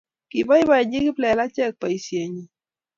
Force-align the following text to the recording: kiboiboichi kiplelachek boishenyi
kiboiboichi 0.29 0.97
kiplelachek 1.05 1.73
boishenyi 1.79 2.43